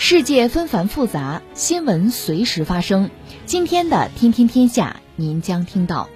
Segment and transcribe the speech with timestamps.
[0.00, 3.10] 世界纷繁复杂，新闻随时发生。
[3.46, 6.08] 今天的《天天天下》，您将听到：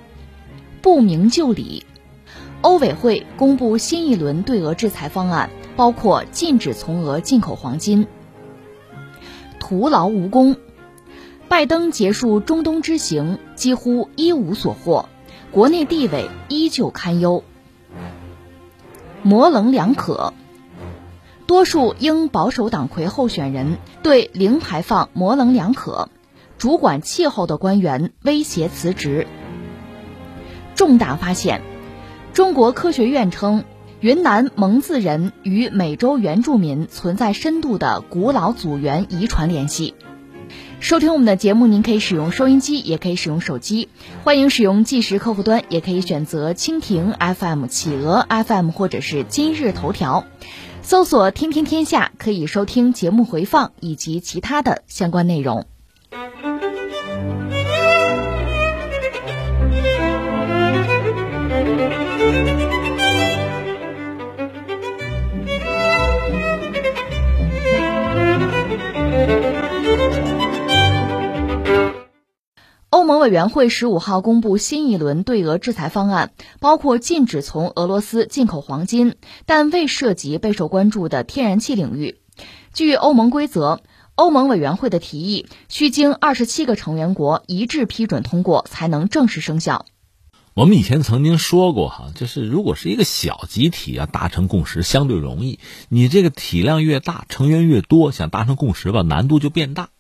[0.81, 1.85] 不明就里，
[2.61, 8.07] 欧委会公布新一轮对俄制裁方案，包括禁止从俄进口黄金。
[9.59, 10.57] 徒劳无功，
[11.49, 15.09] 拜登结束中东之行几乎一无所获，
[15.51, 17.43] 国内地位依旧堪忧。
[19.23, 20.35] 模棱两可，
[21.47, 26.09] 多数英保守党魁候选人对零排放模棱两可。
[26.59, 29.27] 主管气候的官员威胁辞职。
[30.77, 31.61] 重大发现：
[32.33, 33.65] 中国科学院称，
[33.99, 39.95] 云南蒙自人与美洲原住民存在深度的古老祖源遗传联系。
[40.79, 43.89] 收听我们的节目，您可以使用收音机，也可以使用手机。
[44.25, 50.25] 欢迎使用即时客户端，也可以选择蜻蜓 FM、企鹅 FM 或者是今日头条，
[50.83, 55.67] 搜索“天天天下”，可以收听节目回放以及其他的相关内容。
[73.23, 79.15] 委员会十五号公布新一轮对俄制裁方案，包括禁止从俄罗斯进口黄金，
[79.47, 82.19] 但未涉及备受关注的天然气领域。
[82.73, 83.81] 据欧盟规则，
[84.17, 89.87] 欧盟委员会的提议需经二十七个成员国一致批准通过，才能正式生效。
[90.55, 99.91] 我们以前曾经说过，哈，就是如果是一个小集体啊达成共识相对容易，你这个体量越大，成员越多，想达成共识吧，难度就变大。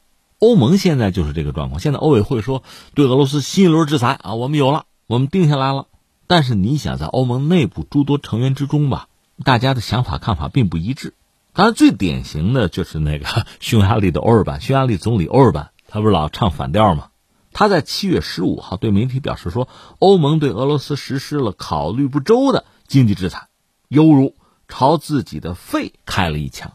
[0.43, 1.79] 欧盟现在就是这个状况。
[1.79, 2.65] 现在欧委会说
[2.95, 5.87] 对俄罗斯新一轮制裁啊，我们有了，我们定下来了。
[6.27, 9.07] 但是你想在欧盟内部诸多成员之中吧，
[9.45, 11.15] 大家的想法看法并不一致。
[11.53, 17.11] 当然，最典型的就是那个匈牙利的欧尔班，匈牙利总理欧尔班，他不是老唱反调吗？
[17.53, 19.69] 他在七月十五号对媒体表示说，
[20.01, 23.47] 欧盟对俄罗斯实施了考虑不周的经济制裁，
[23.87, 24.35] 犹如
[24.67, 26.73] 朝自己的肺开了一枪，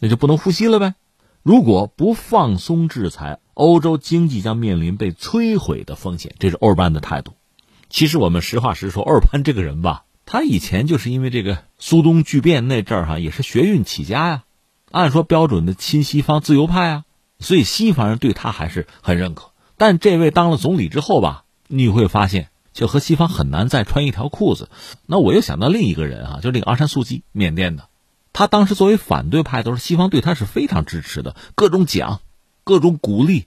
[0.00, 0.94] 那就不能呼吸了呗。
[1.44, 6.34] 如果不放松制裁，欧洲经济将面临被摧毁的风险。
[6.38, 7.34] 这是欧尔班的态度。
[7.90, 14.44] 其实我们实话实说，欧尔班这个人吧，他以前就是因为这个苏东剧变那阵儿哈，也是学运起家呀，
[14.90, 17.04] 按说标准的亲西方自由派啊，
[17.38, 19.50] 所以西方人对他还是很认可。
[19.76, 24.70] 但这位当了总理之后吧，你会发现就和西方很难再穿一条裤子。
[25.04, 27.90] 那我又想到另一个人啊，就这个昂山素季，缅甸的。
[28.34, 32.20] 他当时作为反对派，都是西方对他是非常支持的，各种奖，
[32.64, 33.46] 各种鼓励。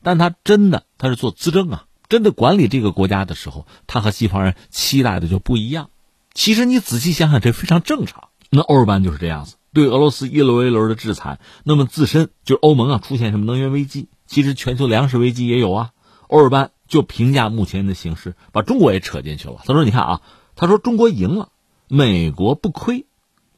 [0.00, 5.90] 但他真的他是做资政啊，真的管理这个国家的时候，他和西方人期待的就不一样。
[6.34, 8.28] 其实你仔细想想，这非常正常。
[8.48, 15.90] 那欧尔班就是这样子，对俄罗斯一轮一轮的制裁，那么自身就是欧盟啊出现什么能源危机，其实全球粮食危机也有啊。
[16.28, 19.56] 欧尔班就评价目前的形势，把中国也扯进去了。
[19.64, 20.22] 他说：“你看啊，
[20.54, 21.48] 他说中国赢了，
[21.88, 23.04] 美国不亏，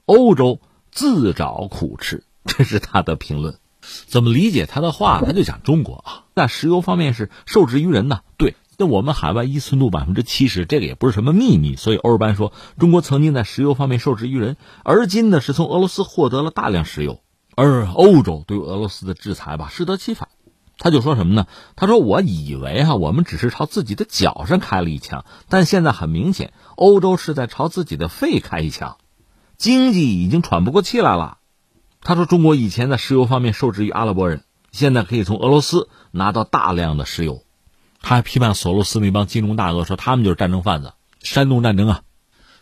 [0.06, 0.58] 欧洲。”
[0.90, 3.58] 自找苦吃，这是他的评论。
[4.06, 5.22] 怎么理解他的话？
[5.24, 8.20] 他就讲中国啊，在石油方面是受制于人呐。
[8.36, 11.76] 对，那我们海外依存度百分之七十，这个也不是什么秘密。
[11.76, 17.20] 所以欧尔班说，中国曾经在石油方面受制于人，而今呢是从俄罗斯获得了大量石油，
[17.56, 20.28] 而欧洲对俄罗斯的制裁吧适得其反。
[20.82, 21.46] 他就说什么呢？
[21.76, 28.96] 他说：“我以为哈，我们只是朝自己的脚上开了一枪，但现在很明显，欧洲是在朝自己的肺开一枪。”
[29.60, 31.36] 经济已经喘不过气来了，
[32.00, 34.42] 他说：“中国以前在石油方面受制于阿拉伯人，
[34.72, 37.44] 现在可以从俄罗斯拿到大量的石油。”
[38.00, 42.00] 他还批判索罗斯那帮金融大鳄，说他们就是战争贩子，煽动战争啊。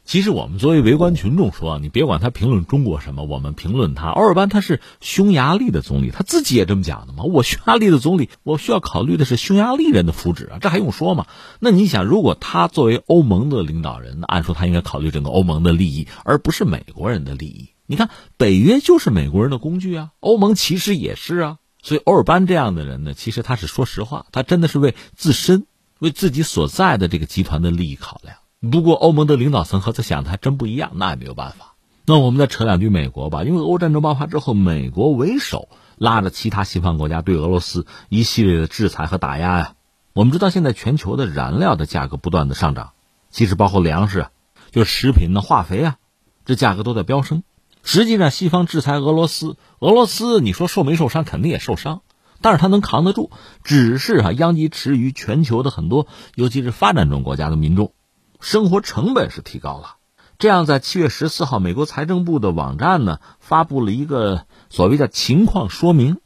[0.08, 4.08] 其实我们作为围观群众说，你别管他评论中国什么，我们评论他。
[4.08, 7.24] 奥尔班他是匈牙利的总理，他自己也这么讲的嘛。
[7.24, 11.26] 我匈牙利的总理，我需要考虑的是匈牙利人的福祉啊，这还用说吗？
[11.60, 17.68] 那你想，如果他作为欧盟的领导人，那按说他应该考虑整个欧盟的利益，而不是美国人的利益。
[17.84, 18.08] 你看，
[18.38, 21.58] 北约就是美国人的工具啊，欧盟其实也是啊。
[21.82, 25.66] 所以，欧尔班这样的人呢，其实他是说实话，他真的是为自身、
[25.98, 28.38] 为自己所在的这个集团的利益考量。
[28.60, 31.74] 不过，欧盟的领导层和他想的还真不一样，那也没有办法。
[32.06, 39.74] 那我们再扯两句美国吧，因为俄乌战争爆发之后，美国为首拉着其他西方国家对俄罗斯一系列的制裁和打压呀。
[40.12, 42.90] 我们知道现在全球的燃料的价格不断的上涨，
[43.30, 44.30] 其实包括粮食啊，
[44.72, 45.96] 就食品呢、化肥啊，
[46.44, 47.44] 这价格都在飙升。
[47.84, 51.22] 实际上，西方制裁俄罗斯，俄罗斯你说受没受伤？
[51.22, 52.00] 肯定也受伤，
[52.40, 53.30] 但是他能扛得住，
[53.62, 57.92] 只是哈殃及池鱼，全球的很多，尤其是发展中国家的民众，
[58.40, 59.96] 生活成本是提高了。
[60.38, 66.18] 这样，在七月十四号，美国财政部的网站呢发布了一个所谓的情况说明，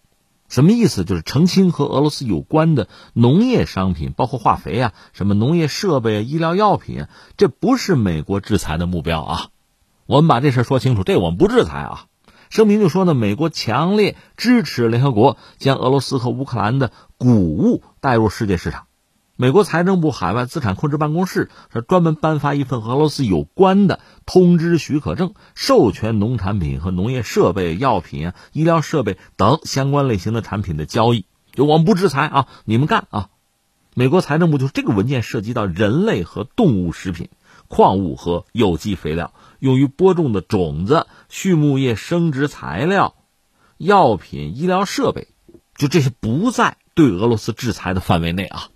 [0.49, 1.05] 什么意思？
[1.05, 7.07] 就是澄清和俄罗斯有关的农业商品，包括化肥啊、什么农业设备啊、医疗药品，
[7.39, 9.49] 这不是美国制裁的目标啊。
[10.05, 12.05] 我们把这事说清楚，这我们不制裁啊。
[12.51, 18.85] 声明就说呢，美国强烈支持联合国将俄罗斯和乌克兰的谷物带入世界市场。
[19.37, 31.25] 美国财政部海外资产控制办公室是专门颁发一份俄罗斯有关的通知许可证，授权农产品和农业设备、药品、医疗设备等相关类型的产品的交易。
[31.53, 33.29] 就我们不制裁啊，你们干啊。
[33.95, 37.29] 美国财政部就这个文件涉及到人类和动物食品、
[37.69, 39.33] 矿物和有机肥料。
[39.59, 43.15] 用于播种的种子、畜牧业生殖材料、
[43.77, 45.29] 药品、医疗设备，
[45.77, 48.69] 就这些不在对俄罗斯制裁的范围内啊，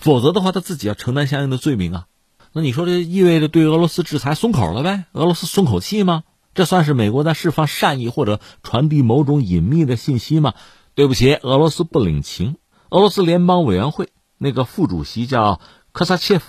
[0.00, 2.06] 否则的话他自己要承担相应的罪名啊。
[2.52, 5.04] 那你说这意味着对俄罗斯制裁松口了呗？
[5.12, 6.24] 俄罗斯松口气吗？
[6.52, 10.54] 这算是美国在释放善意或者传递某种隐秘的信息吗？
[10.96, 12.56] 对不起，俄罗斯不领情。
[12.88, 15.60] 俄罗斯联邦委员会那个副主席叫
[15.92, 16.46] 科萨切夫。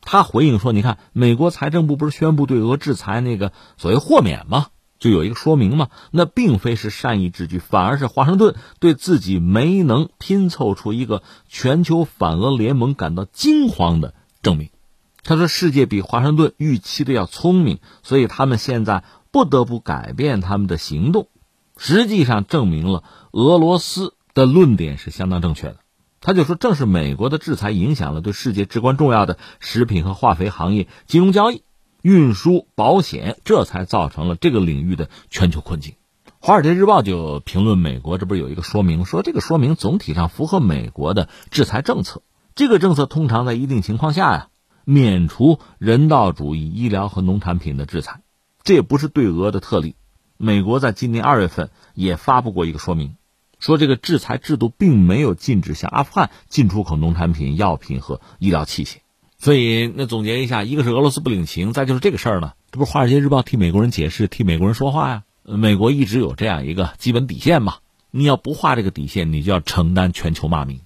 [0.00, 4.68] 他回应说：“你看，美国财政部不是宣布对俄制裁那个所谓豁免吗？
[4.98, 5.88] 就有一个说明嘛。
[6.10, 14.70] 那并非是善意之举，反而是华盛顿对自己没能拼凑出一个全球反俄联盟感到惊慌的证明。”
[15.24, 21.28] 他说：“世界比华盛顿预期的要聪明，所以他们现在不得不改变他们的行动。”
[21.76, 25.76] 实际上证明了俄罗斯的论点是相当正确的。
[26.20, 31.62] 他就说，正是美国的制裁影响了对世界至关重要的食品和化肥行业、金融交易、
[32.08, 35.92] 运输、保险，这才造成了这个领域的全球困境。
[36.38, 42.22] 华尔街日报就评论美国，这不是有一个说明，说这个说明总体上符合美国的制裁政策。
[42.54, 44.48] 这个政策通常在一定情况下呀，
[44.86, 48.22] 免除人道主义、医疗和农产品的制裁。
[48.62, 49.94] 这也不是对俄的特例，
[50.38, 53.16] 美国在今年二月份也发布过一个说明。
[53.58, 58.96] 说这个制裁制度并没有禁止向阿富汗进出口农产品、药品和医疗器械，
[59.38, 65.22] 所以那总结一下，一个是俄罗斯不领情，再就是这个事儿呢，这不是《华尔街日报》替美国人解释、替美国人说话呀？
[65.44, 67.76] 美国一直有这样一个基本底线嘛，
[68.10, 70.80] 你要不画这个底线，你就要承担全球骂名。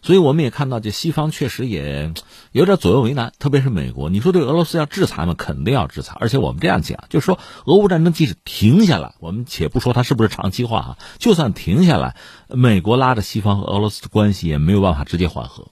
[0.00, 2.14] 所以我们也看到，这西方确实也
[2.52, 4.08] 有点左右为难，特别是美国。
[4.08, 5.34] 你说对俄罗斯要制裁吗？
[5.36, 6.16] 肯定要制裁。
[6.20, 12.14] 而且我们这样讲，就是说，俄乌战争即使停下来，我们且不说它是不是长期化啊，就算停下来，
[12.48, 15.66] 美国拉着西方和俄罗斯的关系也没有办法直接缓和。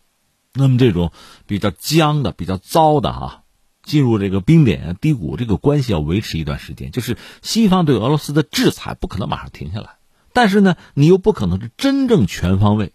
[0.57, 1.13] 那么这种
[1.47, 3.43] 比较僵的、比较糟的哈，
[3.83, 6.91] 进入这个冰点啊低谷，这个关系要维持一段时间。
[6.91, 9.97] 就是西方对俄罗斯的制裁不可能马上停下来，
[10.33, 12.93] 但是呢，你又不可能是真正全方位。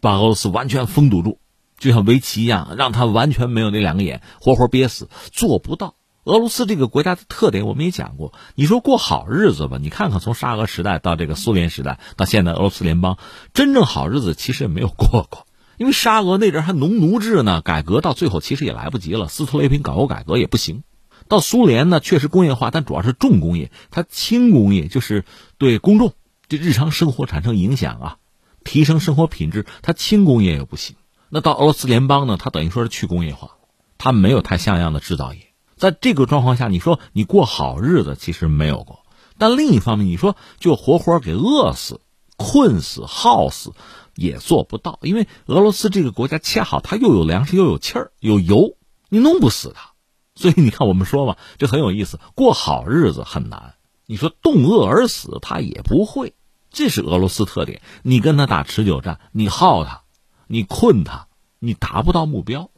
[0.00, 1.38] 把俄罗斯完全封堵住，
[1.78, 5.94] 就像围棋一样，让他完全没有那两个眼，活活憋死，做不到。
[6.24, 13.16] 俄罗斯这个国家的特点我们也讲过，你说过好日子吧，你看看从沙俄时代到这个苏联时代到现在俄罗斯联邦，
[13.54, 15.46] 真正好日子其实也没有过过。
[15.76, 19.28] 因为沙俄那阵还农奴制呢，改革到最后其实也来不及了。
[19.28, 20.82] 斯托雷平搞过改革也不行。
[21.28, 25.24] 到苏联呢，确实工业化，但主要是重工业，它轻工业就是
[25.58, 26.12] 对公众
[26.48, 28.16] 这日常生活产生影响啊。
[28.64, 30.94] 提升生活品质，它轻工业又不行。
[31.28, 32.36] 那到俄罗斯联邦呢？
[32.38, 33.52] 它等于说是去工业化，
[33.98, 35.40] 它没有太像样的制造业。
[35.76, 39.00] 在这个状况下，你说你过好日子其实没有过。
[39.38, 42.00] 但另一方面，你说就活活给饿死、
[42.36, 43.72] 困死、耗死，
[44.14, 44.98] 也做不到。
[45.02, 48.76] 因为俄罗斯这个国家恰好它又有粮食又有气儿有油，
[49.08, 49.92] 你弄不死它。
[50.34, 52.18] 所以你看，我们说嘛，这很有意思。
[52.34, 53.74] 过好日子很难，
[54.06, 56.34] 你说冻饿而死，他也不会。
[56.70, 60.04] 这是俄罗斯特点，你跟他打持久战，你耗他，
[60.46, 61.28] 你困他，
[61.58, 62.70] 你达不到目标。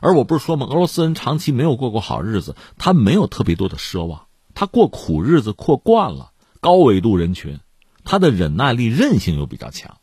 [0.00, 0.66] 而我不是说吗？
[0.66, 7.58] 俄罗斯人长期没有过过好日子，他没有特别多的奢望，他过苦日子过惯了，高纬度人群，
[8.04, 9.97] 他的忍耐力、韧性又比较强。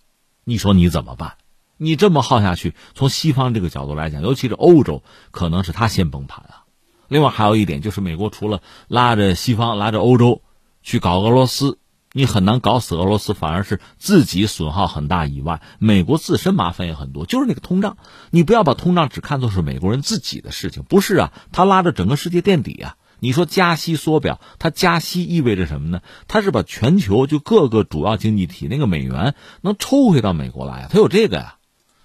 [0.45, 1.33] 你说你怎么办？
[1.75, 6.63] 你这么耗下去，从西方这个角度来讲，尤其是欧洲，可能是他先崩盘啊。
[7.09, 10.41] 另外还有一点就是，美国除了拉着西方、拉着欧洲
[10.81, 11.79] 去搞俄罗斯。
[12.17, 17.25] 你很难搞死俄罗斯，反而是自己损耗很大以外，美国自身麻烦也很多。
[17.25, 17.97] 就是那个通胀，
[18.29, 22.95] 你不要把通胀只看作是美国人自己的事情，不是啊，他拉着整个世界垫底啊。
[23.19, 26.01] 你说加息缩表，它加息意味着什么呢？
[26.27, 31.57] 它是把全球就各个主要经济体那个美元能抽回到美国来，它有这个呀。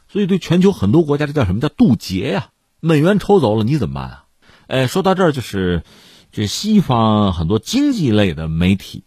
[0.09, 2.49] 所以对全球很多国家，这叫什么叫渡劫呀？
[2.81, 4.25] 美元抽走了，你怎么办啊？
[4.67, 5.83] 哎，说到这儿，就是
[6.33, 9.05] 这西方很多经济类的媒体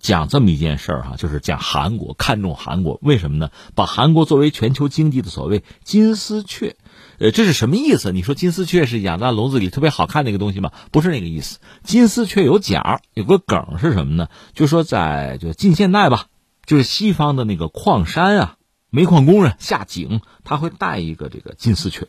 [0.00, 3.50] 讲这么一件事儿哈，就是讲韩国看重韩国，为什么呢？
[3.74, 6.74] 把韩国作为全球经济的所谓金丝雀，
[7.22, 8.10] 呃，这是什么意思？
[8.10, 10.72] 你说金丝雀是养在笼子里特别好看那个东西吗？
[10.90, 11.60] 不是那个意思。
[11.84, 14.26] 金丝雀有讲，有个梗是什么呢？
[14.54, 16.26] 就说在就近现代吧，
[16.66, 18.56] 就是西方的那个矿山啊，
[18.90, 22.08] 煤矿工人下井，他会带一个这个金丝雀。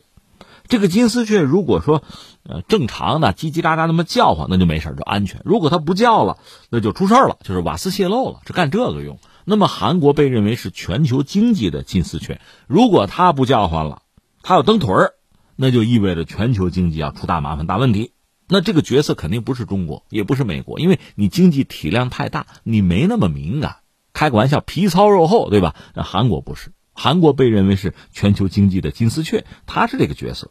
[0.66, 2.02] 这个金丝雀如果说，
[2.42, 5.42] 呃，正常的叽叽喳喳那么叫唤，那就没事就安全。
[5.44, 6.38] 如果它不叫了，
[6.70, 9.20] 那就出事了，就是瓦斯泄漏了，是干这个用。
[9.44, 14.00] 那么韩国被认为是全球经济的金丝雀，如果它不叫唤了，
[14.46, 15.14] 它要蹬腿儿，
[15.56, 18.12] 那就意味着全球经济要出大麻烦、大问题。
[18.46, 23.78] 那这个角色肯定不是中国，也不是美国，因为你经济体量太大，你没那么敏感。
[24.12, 25.74] 开个玩笑，皮糙肉厚，对吧？
[25.94, 26.72] 那韩国不是。
[26.92, 30.50] 韩国被认为是全球经济的金丝雀，它是这个角色。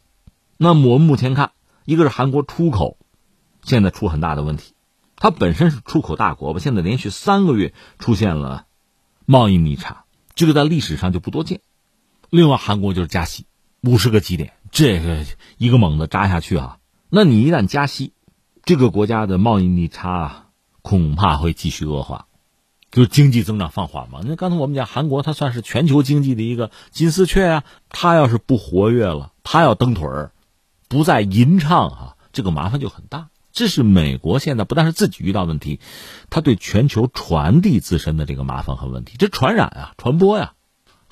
[0.58, 1.52] 那么我们目前看，
[1.86, 2.98] 一个是韩国出口
[3.62, 4.74] 现在出很大的问题，
[5.16, 8.66] 它本身是出口大国吧，现在连续三个月出现了
[9.28, 11.62] 贸易逆差，这个在历史上就不多见。
[12.32, 13.46] 另外，韩国就是加息
[13.84, 15.26] 五十个基点，这个
[15.58, 16.78] 一个猛子扎下去啊，
[17.10, 18.14] 那你一旦加息，
[18.64, 20.48] 这个国家的贸易逆差
[20.82, 22.28] 恐怕会继续恶化。
[22.92, 24.22] 就经济增长放缓嘛？
[24.24, 27.64] 那刚才我们讲韩国，它算是全球经济的一个金丝雀啊。
[27.90, 30.32] 它要是不活跃了，它要蹬腿儿，
[30.88, 33.30] 不再吟唱哈，这个麻烦就很大。
[33.52, 35.80] 这是美国现在不但是自己遇到问题，
[36.30, 40.54] 它对全球传递自身的这个麻烦和问题，这传染啊，传播呀。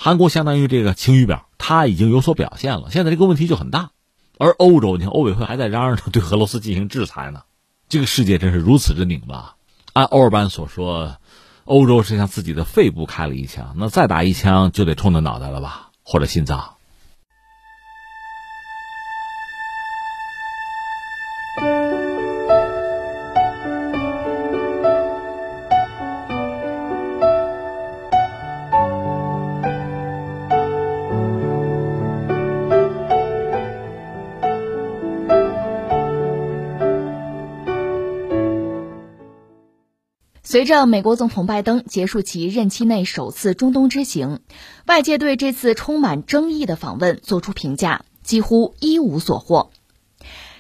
[0.04, 3.92] 韩国相当于这个晴雨表，它已经有所表现了，现在这个问题就很大。
[4.40, 7.44] 而欧洲，你看欧委会还在嚷嚷着对俄罗斯进行制裁呢。
[7.88, 9.58] 这个世界真是如此之拧巴。
[9.94, 11.18] 按欧尔班所说。
[11.66, 16.74] 欧洲是向自己的肺部开了一枪，那再打一枪就得冲他脑袋了吧，或者心脏。
[40.52, 44.42] 随着美国总统拜登结束其任期内首次中东之行，
[44.86, 49.72] 外界对这次充满争议的访问作出评价，几乎一无所获。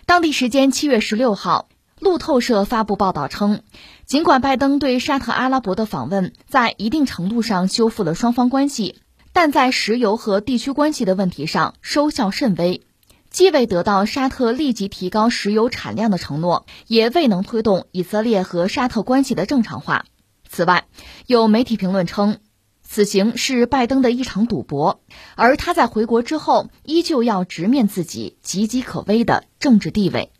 [0.05, 1.67] 当地时间七月十六号，
[1.99, 3.63] 路透社发布报道称，
[4.05, 8.95] 尽管拜登对沙特阿拉伯的访问在一定程度上修复了双方关系，
[9.33, 12.85] 但在石油和地区关系的问题上收效甚微。
[13.31, 20.03] 既未得到沙特立即提高石油产量的承诺，也未能推动以色列和沙特关系的正常化。
[20.49, 20.83] 此外，
[21.27, 22.39] 有媒体评论称，
[22.83, 24.99] 此行是拜登的一场赌博，
[25.35, 30.33] 而他在回国之后依旧要直面自己岌岌可危的政治地位。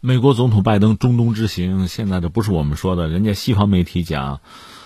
[0.00, 4.40] 美国总统拜登中东之行，现在这不是我们说的，人家西方媒体讲，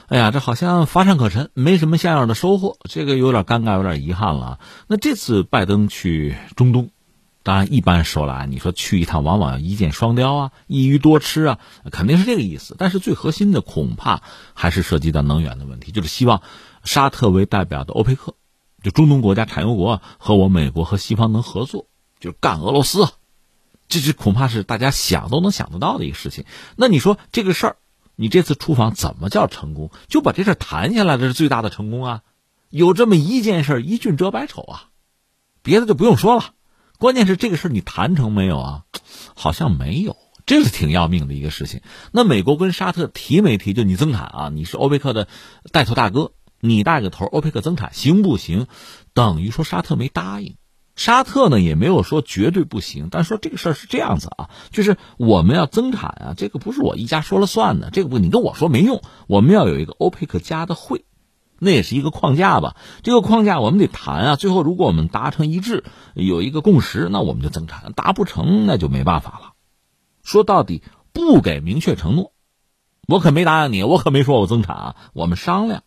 [0.09, 4.59] 哎呀，这好像乏善可陈，没什么像样的收获，这个有点尴尬，有点遗憾了。
[4.89, 6.91] 那这次拜登去中东。
[7.45, 11.59] 当然，一般说来，你说去一趟，往往要一箭双雕啊，一鱼多吃啊，
[11.93, 12.75] 肯定是这个意思。
[12.79, 14.23] 但是最核心的恐怕
[14.55, 16.41] 还是涉及到能源的问题，就是希望
[16.85, 18.35] 沙特为代表的欧佩克，
[18.83, 21.87] 就中东国家产油国和我美国和西方能合作，
[22.19, 23.07] 就是干俄罗斯。
[23.89, 26.47] 这是恐怕是大家想都能想得到的一个事情。
[26.77, 27.77] 那你说这个事儿，
[28.17, 29.91] 你这次出访怎么叫成功？
[30.09, 32.23] 就把这事谈下来，这是最大的成功啊！
[32.71, 34.89] 有这么一件事，一俊遮百丑啊，
[35.63, 36.55] 别的就不用说了。
[37.05, 38.85] 关键是这个事你谈成没有啊？
[39.35, 41.83] 好像没有，这是挺要命的一个事情。
[42.13, 43.75] 那美国跟沙特提没提？
[43.75, 44.49] 就你增产啊？
[44.51, 45.29] 你是欧佩克的
[45.71, 48.69] 带头大哥，你带个头，欧佩克增产行不行？
[49.13, 50.57] 等于说沙特没答应，
[50.97, 61.05] 沙特呢也没有说绝对不行，但说这个事儿是这样子啊，就是我们要增产啊，这个不是我一家说了算的，这个不你跟我说没用，我们要有一个欧佩克加的会。
[61.59, 64.37] 那也是一个框架吧，这个框架我们得谈啊。
[64.37, 65.85] 最后如果我们达成一致，
[66.15, 69.53] 有一个共识，那我们就增产；达不成，那就没办法了。
[70.23, 70.83] 说到底，
[71.13, 72.33] 不给明确承诺，
[73.07, 74.97] 我可没答应你，我可没说我增产啊。
[75.13, 75.85] 我们商量，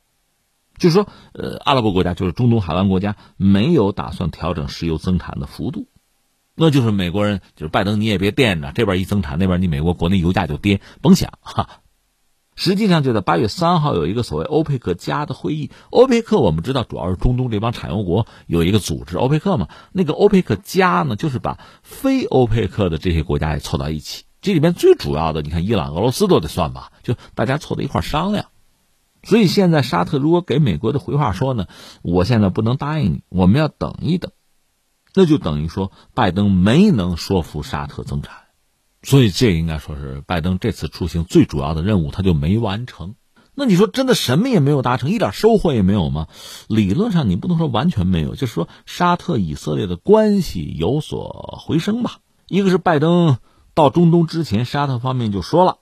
[0.77, 5.87] 就是说，呃，阿拉伯国家就是中东海湾国家没有打算调整石油增产的幅度，
[6.55, 11.81] 那就是美国人就是拜登，你也别惦着这边一增产，那边你美国国内油价就跌，甭想哈。
[12.57, 15.71] 实际上就在八月三号有一个所谓欧佩克加的会议。
[15.91, 19.69] 欧佩克我们知道主要是中东这帮产油国有一个组织欧佩克嘛。
[19.93, 24.25] 那个欧佩克加呢，就是把非欧佩克的这些国家也凑到一起。
[24.41, 28.47] 这里面最主要的，你看伊朗、俄罗斯都得算吧，就大家凑在一块商量。
[29.23, 31.67] 所以现在沙特如果给美国的回话说呢，
[32.01, 34.31] 我现在不能答应你，我们要等一等，
[35.13, 38.35] 那就等于说拜登没能说服沙特增产，
[39.03, 43.15] 所以这应该说是拜登这次出行最主要的任务，他就没完成。
[43.59, 46.27] 那你说真的什么也没有达成，一点收获也没有吗？
[46.67, 52.19] 理论上你不能说完全没有，就是说沙特以色列的关系有所回升吧。
[52.47, 53.37] 一个是拜登
[53.73, 55.77] 到中东之前，沙特方面就说了，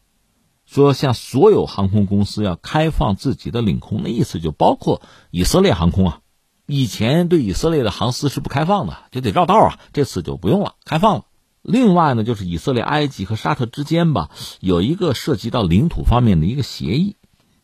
[0.65, 6.19] 说向所有航空公司要开放自己的领空，那意思就包括以色列航空啊。
[6.67, 9.79] 以前对以色列的航司是不开放的，就得绕道啊。
[9.91, 11.25] 这次就不用了，开放了。
[11.65, 14.29] 另外呢，就是以色列、埃及和沙特之间吧，
[14.60, 17.15] 有一个涉及到领土方面的一个协议，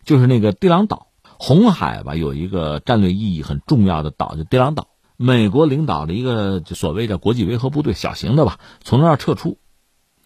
[0.03, 4.87] 就是那个地朗岛，红海吧，有一个战略意义很重要的岛，就地朗岛。
[5.17, 9.59] 美国领导的一个所谓的国际维和部队，小型的吧，从那儿撤出。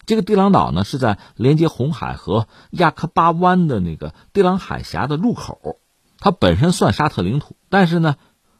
[0.06, 5.78] 这个地朗岛呢，是在连接红海和亚克巴湾的那个地朗海峡的入口，
[6.18, 8.16] 它本身算沙特领土，但是呢。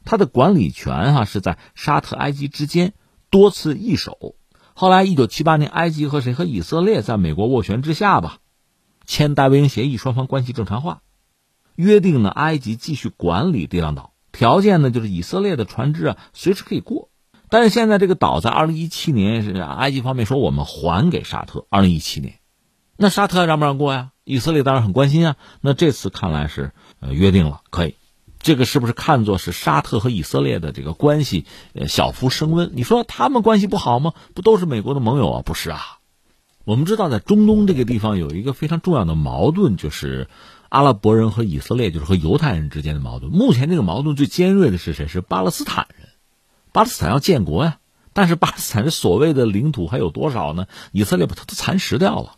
[0.08, 2.92] 它的管理权哈是在沙特、埃及之间
[3.28, 4.36] 多次易手。
[4.78, 8.40] 后来，一九七八年，埃及和谁和以色列在美国斡旋之下吧，
[9.06, 11.00] 签戴维营协议，双方关系正常化，
[11.76, 17.08] 约定呢，埃及继续管理地朗岛，条件呢就是以色列的船只啊随时可以过。
[17.48, 22.34] 但是现在这个岛在二零一七年是埃及方面说我们还给沙特，二零一七年，
[22.98, 24.10] 那沙特让不让过呀？
[24.24, 25.36] 以色列当然很关心啊。
[25.62, 27.94] 那这次看来是呃约定了可以。
[28.46, 32.70] 这个是不是看作是沙特和以色列的这个关系呃小幅升温？
[32.74, 34.12] 你说他们关系不好吗？
[34.34, 35.42] 不都是美国的盟友啊？
[35.44, 35.98] 不是啊。
[36.64, 40.28] 我们知道，在中东这个地方有一个非常重要的矛盾，就是
[40.68, 43.32] 阿拉伯人和以色列，就是和犹太人之间的矛盾。
[43.32, 45.08] 目前这个矛盾最尖锐的是谁？
[45.08, 46.08] 是巴勒斯坦人。
[46.70, 47.78] 巴勒斯坦要建国呀，
[48.12, 50.68] 但是巴勒斯坦这所谓的领土还有多少呢？
[50.92, 52.36] 以色列把它都蚕食掉了。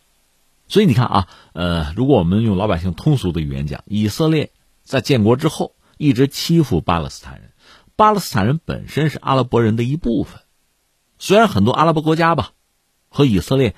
[0.67, 4.49] 所以你看啊，呃，如果我们用老百姓通俗的语言讲，以色列
[4.83, 5.73] 在建国之后。
[5.99, 7.51] 一直欺负巴勒斯坦人，
[7.97, 10.39] 巴勒斯坦人本身是阿拉伯人的一部分，
[11.17, 12.53] 虽然很多阿拉伯国家吧，
[13.09, 13.75] 和以色列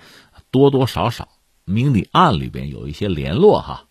[0.52, 1.30] 多多少少
[1.66, 3.88] 明里暗里边有一些联络哈，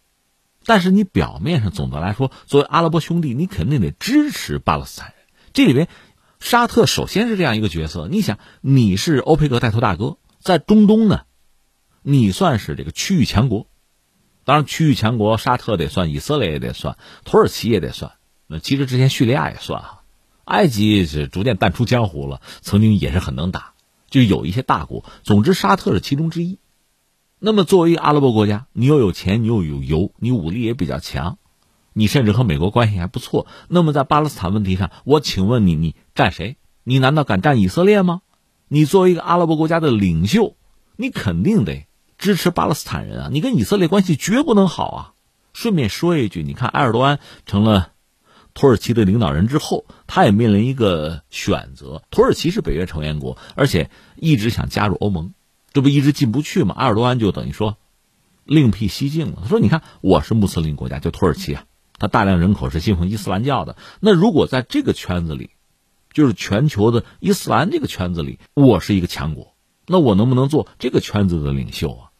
[0.64, 5.16] 但是你表面上总的来说，作为阿拉伯兄弟，你肯定得支持巴勒斯坦人。
[5.52, 5.88] 这里边，
[6.38, 11.22] 沙特首先是这样一个角色，你想你是欧佩克带头大哥，在中东呢，
[12.02, 13.66] 你算是这个区域强国，
[14.44, 18.12] 当然区域强国沙特得算，以色列也得算，土耳其也得算。
[18.52, 20.02] 那其实之前叙利亚也算哈，
[20.44, 23.74] 埃及是逐渐淡出江湖了，曾经也是很能打，
[24.10, 25.04] 就有一些大国。
[25.22, 26.58] 总之，沙特是其中之一。
[27.38, 31.38] 那么，作为一个阿拉伯国家，你又有钱，你又有油，你武力也比较强，
[31.92, 33.46] 你甚至和美国关系还不错。
[33.68, 36.56] 那么，在巴勒斯坦问题上，我请问你，你站谁？
[36.82, 38.22] 你难道敢站以色列吗？
[38.66, 40.56] 你作为一个阿拉伯国家的领袖，
[40.96, 41.86] 你肯定得
[42.18, 43.28] 支持巴勒斯坦人啊！
[43.30, 45.14] 你跟以色列关系绝不能好啊！
[45.52, 47.92] 顺便说一句，你看埃尔多安成了。
[48.60, 52.02] 土耳其的领导人之后，他也面临一个选择。
[52.10, 55.32] 土耳其是北约成员国，而且一直想加入欧盟，
[55.72, 56.74] 这不一直进不去吗？
[56.76, 57.78] 埃尔多安就等于说
[58.44, 59.38] 另辟蹊径了。
[59.40, 61.64] 他说：“你看，我是穆斯林国家，就土耳其啊，
[61.98, 63.76] 他大量人口是信奉伊斯兰教的。
[63.98, 65.52] 那如果在这个圈子里，
[66.12, 69.54] 就是全球的伊斯兰这个圈子里，我是一个强国，
[69.86, 72.10] 那我能不能做这个圈子的领袖啊？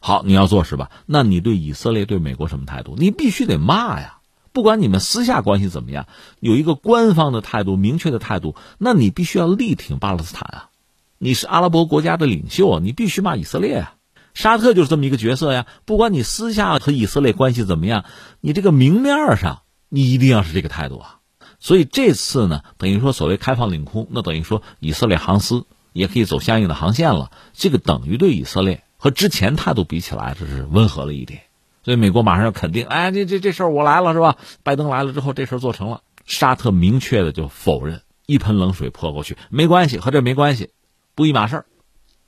[0.00, 0.90] 好，你要做是吧？
[1.04, 2.94] 那你对以色列、对美国什么态度？
[2.96, 4.14] 你必须得骂呀！”
[4.52, 6.06] 不管你们私下关系怎么样，
[6.40, 10.70] 有一个官方的态度、明确的态度，那你必须要力挺巴勒斯坦啊！
[11.18, 13.94] 你是阿拉伯国家的领袖啊，你必须骂以色列啊！
[14.34, 15.66] 沙特就是这么一个角色呀。
[15.84, 18.04] 不管你私下和以色列关系怎么样，
[18.40, 21.18] 你这个明面上你一定要是这个态度啊！
[21.58, 27.32] 所以这次呢，等于说所谓开放领空，那等于说以色列航司也可以走相应的航线了。
[27.52, 31.42] 这个等于对以色列和之前态度比起来，这是温和了一点。
[31.88, 34.36] 所以美国马上要肯定，哎，这这这事儿我来了是吧？
[34.62, 36.02] 拜登来了之后，这事儿做成了。
[36.26, 40.68] 沙特明确的就否认，一盆冷水泼过去，没关系，和这没关系，
[41.14, 41.66] 不一码事儿。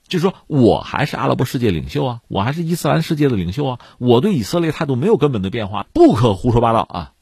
[0.08, 7.12] 就说我还是阿拉伯世界领袖啊，我还是伊斯兰世界的领袖啊，我对以色列态度没有根本的变化，不可胡说八道啊。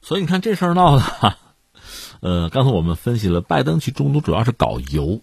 [0.00, 1.36] 所以你看这事儿闹的，
[2.20, 5.22] 呃，刚才我们分析了，拜登去中东主要是搞油，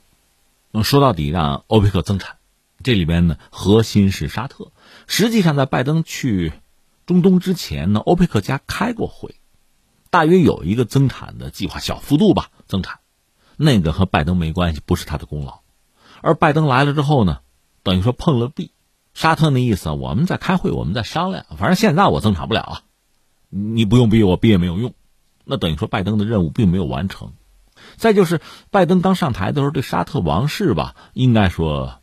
[0.83, 2.35] 说到底让欧佩克增产，
[2.83, 4.73] 这里边呢核心是沙特。
[5.13, 6.53] 实际上，在拜登去
[7.05, 9.35] 中东之前呢，欧佩克家开过会，
[10.09, 13.01] 大约有一个增产的计划，小幅度吧增产，
[13.57, 15.63] 那个和拜登没关系，不是他的功劳。
[16.21, 17.39] 而拜登来了之后呢，
[17.83, 18.71] 等于说碰了壁，
[19.13, 22.81] 沙特那意思，我们在开会，我们在商量，反正现在我增产不了啊，
[23.49, 24.93] 你不用逼我，逼也没有用。
[25.43, 27.33] 那等于说拜登的任务并没有完成。
[27.97, 31.99] 再就是拜登刚上台的时候，对沙特王室吧，应该说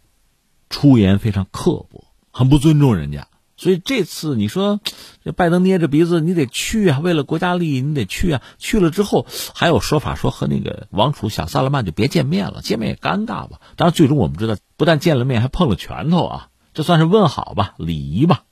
[0.69, 2.05] 出言非常刻薄。
[2.39, 4.79] 很不尊重人家，所以这次你说，
[5.25, 8.41] 这拜登捏着鼻子，你得去啊，为了国家利益，你得去啊。
[8.59, 13.61] 去了之后，还有说法说和那个王储小萨勒曼就别见面了，见面也尴尬吧。
[13.75, 18.45] 当然，最终我们知道，不但见了面，还碰了拳头啊，这算是问好吧，礼仪吧。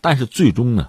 [0.00, 0.88] 但是最终呢，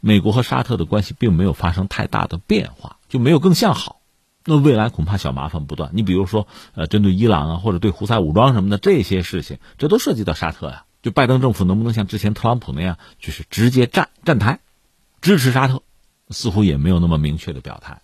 [0.00, 4.00] 美国和沙特的关系并没有发生太大的变化，就没有更向好。
[4.44, 5.90] 那未来恐怕小麻烦不断。
[5.92, 10.86] 你比如说，呃，针对伊朗啊，或者对胡塞武装什么的这些事情，这都涉及到沙特呀。
[11.04, 14.60] 就拜登政府能不能像之前特朗普那样，就是直接站站台，
[15.20, 15.82] 支持沙特，
[16.30, 18.00] 似乎也没有那么明确的表态。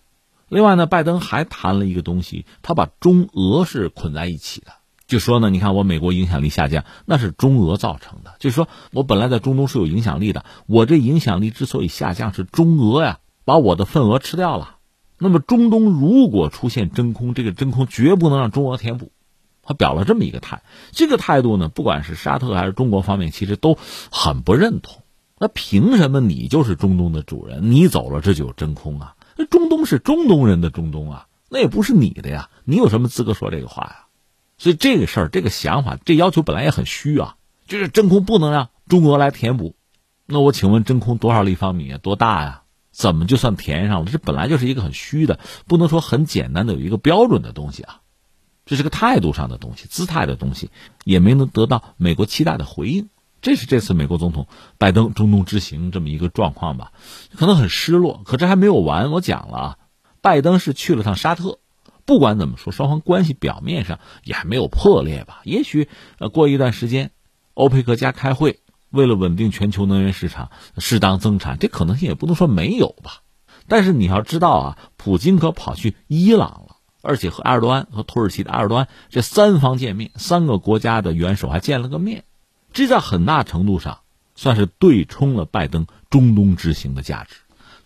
[0.49, 4.73] 另外呢，拜登还谈了一个东西，他把中俄是捆在一起的，
[5.07, 8.35] 就说呢，你看我美国影响力下降，那是中俄造成的。
[8.37, 14.75] 就是说我本来在中东是有影响力的，我这影响力之所以下降，是中俄呀把我的份额吃掉了。
[15.17, 19.11] 那么中东如果出现真空，这个真空绝不能让中俄填补。
[19.71, 23.77] 他表了这么一个态，这个态度呢，不管是沙特还是中国方面，其实都
[24.11, 25.01] 很不认同。
[25.39, 29.15] 那凭什么你就是中东的主人，你走了这就有真空啊？
[29.37, 34.05] 那中东是中东人的中东啊，那也不是你的呀，你有什么资格说这个话呀？
[34.57, 39.75] 所以这个事儿，这个想法，这要求本来也很虚啊，就是真空不能让中国来填补。
[40.27, 41.97] 那我请问，真空多少立方米啊？
[41.97, 42.61] 多大呀？
[42.91, 44.11] 怎么就算填上了？
[44.11, 48.00] 这本来就是一个很虚的，不能说很简单的有一个标准的东西啊。
[48.65, 50.69] 这是个态度上的东西，姿态的东西，
[51.03, 53.09] 也没能得到美国期待的回应。
[53.41, 54.47] 这是这次美国总统
[54.77, 56.91] 拜登中东之行这么一个状况吧？
[57.35, 58.21] 可能很失落。
[58.23, 59.77] 可这还没有完，我讲了啊，
[60.21, 61.57] 拜登是去了趟沙特。
[62.05, 65.41] 不管怎么说，双方关系表面上也还没有破裂吧？
[65.43, 65.87] 也许
[66.19, 67.11] 呃，过一段时间，
[67.55, 73.21] 欧佩克加开会，为了稳定全球能源市场，适当增产，这可能性也不能说没有吧。
[73.67, 76.70] 但是你要知道啊，普京可跑去伊朗了。
[77.01, 82.23] 而且和埃尔多安和土耳其的埃尔多安这三方见面，三个国家的元首还见了个面，
[82.73, 83.99] 这在很大程度上
[84.35, 87.35] 算是对冲了拜登中东之行的价值。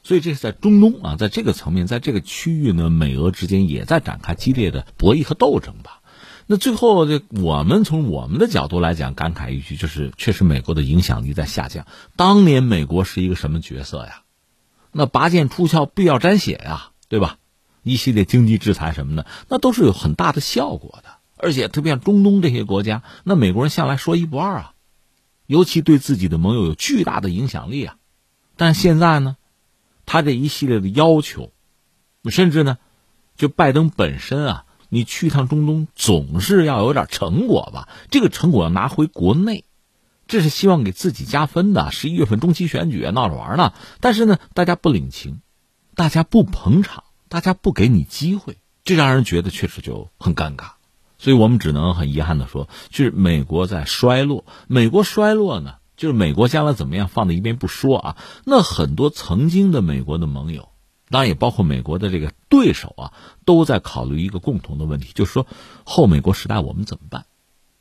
[0.04, 6.02] 所以这是在中东啊，在这个层面，在这个区域呢，美俄之间也在展开激烈的博弈和斗争吧。
[6.46, 11.88] 那最后，这我们从我们的角度来讲，感慨一句，就是确实美国的影响力在下降。
[12.16, 14.22] 当年美国是一个什么角色呀？
[14.92, 17.40] 那拔剑出鞘，必要沾血呀，对吧？
[17.86, 21.10] 一系列经济制裁什么的，那都是有很大的效果的。
[21.38, 24.74] 而且特别像中东这些国家，那美国人向来说一不二啊，
[25.46, 27.98] 尤其对自己的盟友有巨大的影响力啊。
[28.58, 29.38] 但现在呢，
[30.06, 31.52] 他这一系列的要求，
[32.30, 32.78] 甚至呢，
[33.36, 37.88] 就拜登本身啊，你去一趟中东总是要有点成果吧？
[38.10, 39.66] 这个成果要拿回国内，
[40.26, 41.92] 这是希望给自己加分的。
[41.92, 45.42] 十一月份中期选举闹着玩呢，但是呢，大家不领情，
[45.96, 47.05] 大家不捧场。
[47.28, 50.72] 大家不给你机会，这让人觉得确实就很尴尬，
[51.18, 54.46] 所以我们只能很遗憾的说，就是美国在衰落。
[54.68, 60.70] 美国衰落呢，就是美国将来怎么样放在一边不说啊，那很多曾经的美国的盟友，
[61.10, 65.48] 当然也包括美国的这个对手啊，都在考虑一个共同的问题，就是说
[65.84, 67.26] 后美国时代我们怎么办？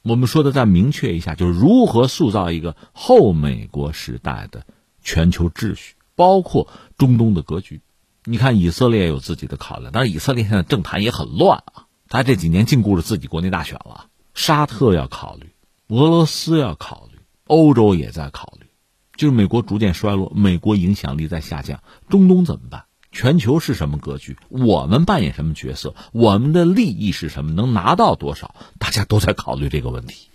[0.03, 4.67] 我们说的再明确一下，就是如何塑造一个后美国时代的
[5.03, 7.81] 全球秩序，包括中东的格局。
[8.27, 11.85] 你看，以色列有自己的考量，但是以色列现在政坛也很乱啊。
[12.09, 14.07] 他这几年禁锢着自己国内大选了。
[14.33, 15.51] 沙特要考虑，
[15.89, 18.67] 俄罗斯要考虑，欧洲也在考虑。
[19.17, 22.85] 就是美国逐渐衰落，美国影响力在下降，中东怎么办？
[23.13, 24.37] 全球是什么格局？
[24.49, 25.95] 我们扮演什么角色？
[26.13, 27.53] 我们的利益是什么？
[27.53, 28.55] 能拿到多少？
[28.79, 30.31] 大家都在考虑这个问题。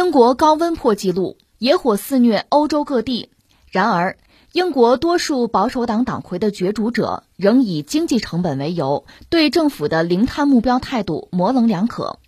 [0.00, 3.28] 英国高温破纪录，野火肆虐欧洲各地。
[3.70, 4.16] 然而，
[4.52, 12.18] 英国多数保守党党魁的角逐者仍以经济成本为由，对政府的零碳目标态度模棱两可。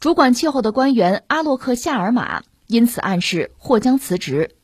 [0.00, 4.56] 主管气候的官员阿洛克夏尔马因此暗示或将辞职。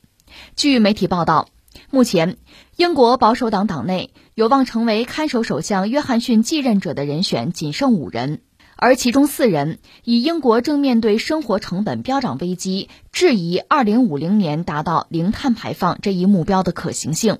[0.57, 1.47] 据媒体报道，
[1.89, 2.35] 目前
[2.75, 8.41] 英国保守党党内有望成为看守首相约翰逊继任者的人选仅剩五人。
[8.77, 17.39] 而其中四人以英国正面对生活成本飙涨危机，质疑2050年达到零碳排放这一目标的可行性。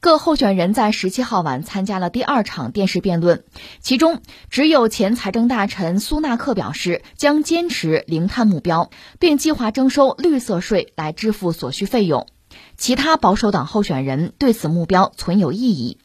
[0.00, 3.44] 各候选人在17号晚参加了第二场电视辩论，
[3.80, 12.26] 其中只有前财政大臣苏纳克表示将坚持零碳目标，并计划征收绿色税来支付所需费用。
[12.76, 15.98] 其他保守党候选人对此目标存有异议。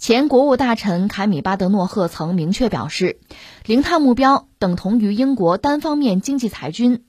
[0.00, 3.18] 前国务大臣凯米巴德诺赫曾明确表示，
[3.66, 7.04] 零碳目标等同于英国单方面经济裁军。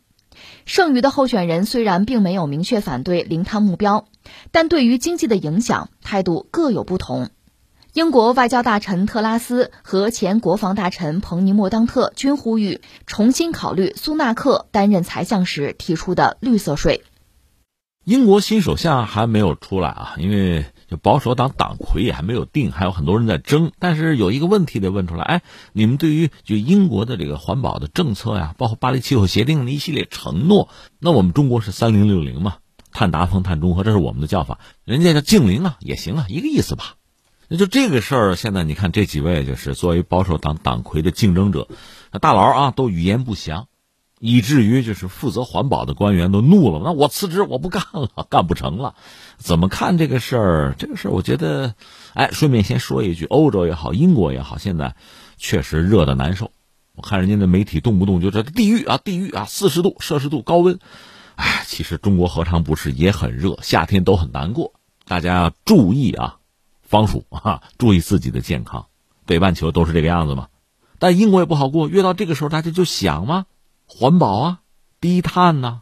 [0.66, 4.04] 剩余的候选人虽然并没有明确反对零碳目标，
[4.52, 7.30] 但对于经济的影响态度各有不同。
[7.94, 17.04] 英国外交大臣特拉斯和前国防大臣彭尼莫当特均呼吁重新考虑苏纳克担任财相时提出的绿色税。
[18.04, 23.72] 英国新首相还没有出来啊，因为就保守党党魁也还没有定，还有很多人在争。
[23.80, 30.68] 但是有一个问题得问出来：哎，你们对于就英国的这个环保的政策呀，包括巴黎气候协定的一系列承诺，
[31.00, 32.58] 那我们中国是三零六零嘛，
[32.92, 36.96] 碳达峰、碳中和，这是我们的叫法，人家叫净零啊，也行啊，一个意思吧。
[37.48, 41.70] 那就这个事儿，现在你看这几位就是作为保守党党魁的竞争者，
[42.20, 43.68] 大佬啊都语言不详，
[44.24, 48.94] 以至于就是负责环保的官员都怒了，那我辞职，我不干了，干不成了。
[49.38, 50.76] 怎么看这个事儿？
[50.78, 51.74] 这个事儿，我觉得，
[52.14, 54.96] 哎，顺便先说一句，欧洲也好，英国也好，现在
[55.38, 56.52] 确实热的难受。
[56.94, 60.78] 我看人家的媒体动不动就这地狱啊，地狱啊，四十度摄氏度高温。
[61.36, 63.58] 哎，其实中国何尝不是也很热？
[63.64, 64.74] 夏天都很难过，
[65.08, 66.38] 大家要注意啊。
[66.84, 68.86] 防暑啊，注意自己的健康。
[69.26, 70.50] 北半球都是这个样子嘛，
[71.00, 71.90] 但英国也不好过。
[71.90, 73.46] 越到这个时候，大家就想嘛，
[73.94, 74.60] 环保啊，
[75.02, 75.82] 低碳呐，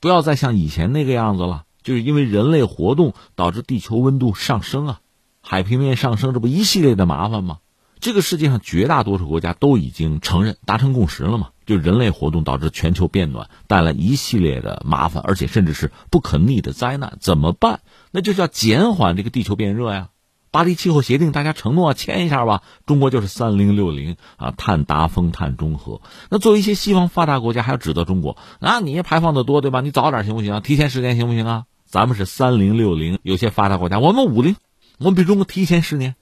[0.00, 1.64] 不要再像以前那个样子了。
[1.82, 5.00] 就是因为人类活动导致地球温度上升啊，
[5.40, 7.60] 海平面上升，这不一系列的麻烦吗？
[8.00, 11.48] 这个世界上绝大多数国家都已经承认、达成共识了嘛？
[11.64, 17.80] 就人类活动导致全球变暖，带来一系列的麻烦，而且甚至是不可逆的灾难，怎么办？
[18.10, 20.10] 那就是要减缓这个地球变热呀。
[20.50, 22.62] 巴黎气候协定，大家承诺签一下吧。
[22.86, 26.00] 中国就是三零六零啊，碳达峰、碳中和。
[26.30, 29.80] 那作为一些西方发达国家，还要指责中国，那你排放的多对吧？
[29.80, 30.60] 你早点行不行？
[30.62, 31.64] 提前十年行不行啊？
[31.84, 34.56] 咱们是三零六零，有些发达国家我们五零，
[34.98, 36.16] 我们比中国提前十年。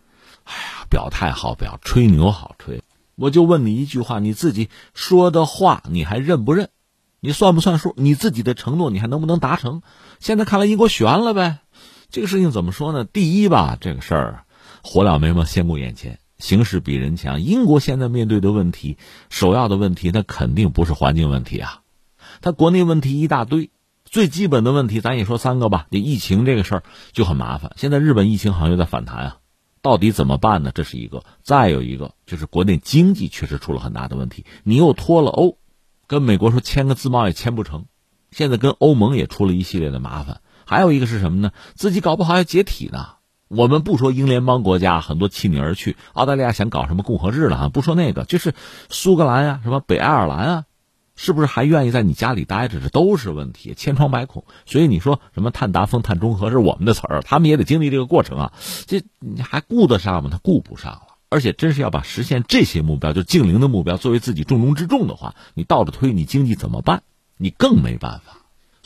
[0.44, 2.82] 哎呀，表态好表，吹牛好吹。
[3.16, 6.68] 我就问你一句话，你自己说的话你还认不认？
[7.20, 7.94] 你算不算数？
[7.96, 9.82] 你自己的承诺你还能不能达成？
[10.20, 11.58] 现在看来英国悬了呗。
[12.10, 13.04] 这个事情怎么说呢？
[13.04, 14.44] 第一吧，这个事儿，
[14.82, 17.42] 火燎眉毛先过眼前，形势比人强。
[17.42, 18.96] 英国现在面对的问题，
[19.28, 21.82] 首要的问题，那肯定不是环境问题啊，
[22.40, 23.70] 它国内问题一大堆。
[24.08, 25.88] 最基本的问题，咱也说三个吧。
[25.90, 29.38] 这疫情这个事儿就很麻烦，现在日本疫情好像又在反弹啊，
[29.82, 30.70] 到底怎么办呢？
[30.72, 31.24] 这是一个。
[31.42, 35.58] 再有一个就是国内经济确实出了很大的问题，你又脱了欧，
[36.06, 37.86] 跟美国说签个自贸也签不成，
[38.30, 40.40] 现在跟欧盟也出了一系列的麻烦。
[40.66, 41.52] 还有一个是什么呢？
[41.74, 43.06] 自己搞不好要解体呢。
[43.48, 47.68] 我们不说英联邦国家很多弃你而去，澳大利亚想搞什么共和制了啊？
[47.68, 48.54] 不说那个，就是
[48.90, 50.64] 苏格兰啊，什么北爱尔兰啊，
[51.14, 52.80] 是不是还愿意在你家里待着？
[52.80, 54.44] 这都是问题，千疮百孔。
[54.64, 58.52] 所以你说什么碳达峰、碳中和是我们的词儿，他们也得经历这个过程啊。
[58.86, 60.30] 这你还顾得上吗？
[60.32, 61.02] 他顾不上了。
[61.28, 67.04] 而且真是要把实现这些目标，就净零的目标作为自己重中之重的话，你倒着推，你经济怎么办？
[67.36, 68.35] 你更没办法。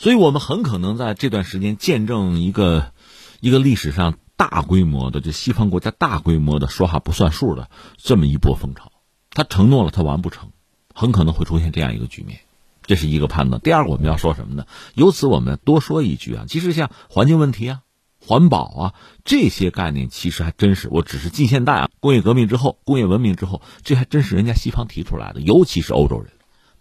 [0.01, 2.91] 所以我们很可能在这段时间见证一个，
[3.39, 8.91] 一个历史上大规模的，就西方国家大规模的说话不算数的这么一波风潮。
[9.29, 10.49] 他承诺了，他完不成，
[10.95, 12.39] 很可能会出现这样一个局面。
[12.81, 13.61] 这是一个判断。
[13.61, 14.65] 第二个，我们要说什么呢？
[14.95, 17.81] 由此我们多说一句啊，其实像环境问题啊、
[18.19, 26.31] 环保啊这些概念，其实还真是，我只是近现代啊，工业革命之后、工业文明之后，这还真是人家西方提出来的，尤其是欧洲人。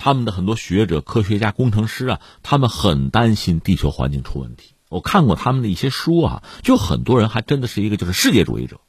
[0.00, 4.74] 他们的很多学者、科学家、工程师啊，他们很担心地球环境出问题。
[4.88, 8.80] 我看过他们的一些书啊，就很多人还真的是一个就是世界主义者，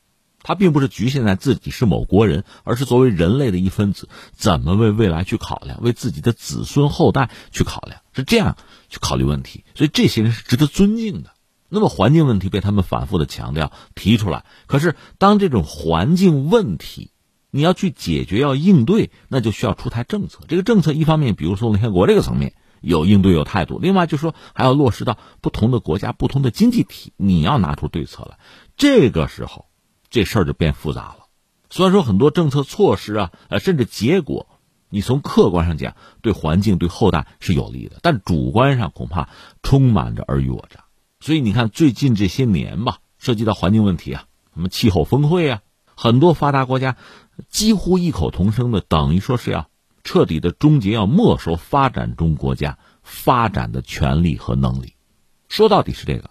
[0.42, 8.56] 他并不是局限在自己是某国人，而是作为人类的一分子，怎么为未来去考量，为自己的子孙后代去考量，是这样
[8.88, 9.66] 去考虑问题。
[9.76, 11.32] 所以这些人是值得尊敬的。
[11.68, 17.12] 那么环境问题被他们反复的强调提出来，可是当这种环境问题。
[17.52, 20.40] 你要去解决，要应对，那就需要出台政策。
[20.48, 28.40] 这个政策一方面，比如说联合国这个层面有应对有态度；另外就说还要落实到不同的国家、不同的经济体，你要拿出对策来。
[28.78, 29.66] 这个时候，
[30.10, 31.18] 这事儿就变复杂了。
[31.70, 34.48] 虽然说很多政策措施啊，呃，甚至结果，
[34.90, 39.30] 你从客观上讲对环境、对后代是有利的，但主观上恐怕
[39.62, 40.86] 充满着尔虞我诈。
[41.20, 45.62] 所以你看，最近这些年吧，涉及到环境问题啊，什么气候峰会啊，
[45.96, 46.96] 很多发达国家。
[47.50, 49.68] 几乎异口同声的，等于说是要
[50.04, 54.96] 彻底的终结，要没收发展中国家发展的权利和能力。
[55.48, 56.30] 说到底是这个，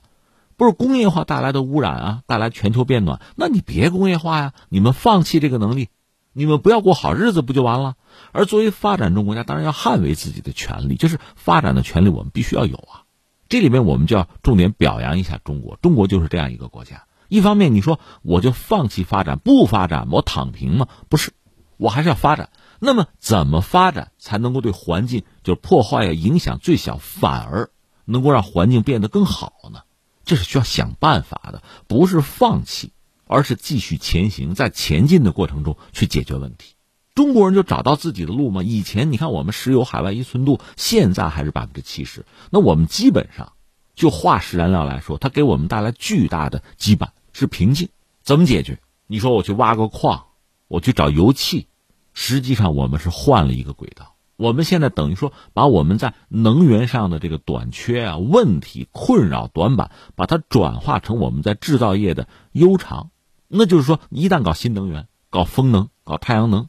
[0.57, 3.21] 不是工业化带来的污染啊，带来全球变暖。
[3.37, 5.89] 那你别工业化呀，你们放弃这个能力，
[6.33, 7.97] 你们不要过好日子不就完了？
[8.33, 13.05] 而作为发展中国家，当然要捍卫自己的权利，就是发展的权利，我们必须要有啊。
[13.49, 17.05] 这里面我们就要重点表扬一下中国，中国就是这样一个国家。
[17.31, 20.89] 一方面，你说我就放弃发展，不发展，我躺平吗？
[21.09, 21.33] 不是，
[21.79, 22.51] 我还是要发展。
[22.81, 27.71] 那么，怎么发展才能够对环境就是破坏呀影响最小，反而
[28.05, 29.83] 能够让环境变得更好呢？
[30.25, 32.93] 这是需要想办法的，不是放弃，
[33.27, 36.75] 而是继续前行，在前进的过程中去解决问题。
[37.15, 38.63] 中国人就找到自己的路吗？
[38.63, 43.53] 以前你看我们石油海外依存度现在还是百分之七十，那我们基本上
[43.95, 47.09] 就化石燃料来说，它给我们带来巨大的羁绊，
[47.41, 47.89] 是瓶颈。
[48.23, 48.79] 怎么解决？
[49.07, 50.27] 你说我去挖个矿，
[50.69, 51.67] 我去找油气，
[52.13, 54.15] 实际上我们是换了一个轨道。
[54.37, 63.11] 我们现在等于说把我们在能源上的这个短缺啊、问题、困扰、短板，把它转化成我们在制造业的悠长。
[63.49, 66.69] 那就是说，一旦搞新能源、搞风能、搞太阳能。